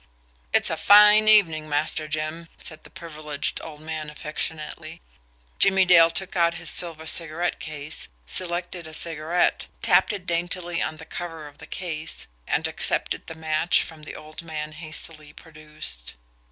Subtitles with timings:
[0.51, 4.99] "It's a fine evening, Master Jim," said the privileged old man affectionately.
[5.59, 10.97] Jimmie Dale took out his silver cigarette case, selected a cigarette, tapped it daintily on
[10.97, 16.15] the cover of the case and accepted the match the old man hastily produced.